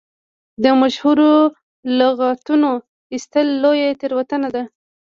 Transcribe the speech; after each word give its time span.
د 0.63 0.65
مشهورو 0.81 1.31
لغتونو 1.99 2.69
ایستل 3.13 3.47
لویه 3.63 3.89
تېروتنه 3.99 4.49
ده. 4.55 4.63